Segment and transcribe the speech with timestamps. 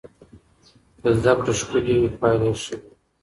[1.01, 2.89] که زده کړه ښکلې وي پایله یې ښه وي.